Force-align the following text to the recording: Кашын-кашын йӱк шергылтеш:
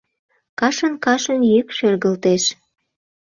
Кашын-кашын 0.59 1.39
йӱк 1.51 1.67
шергылтеш: 1.77 2.43